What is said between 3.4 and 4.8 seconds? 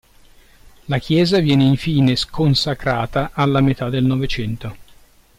metà del Novecento.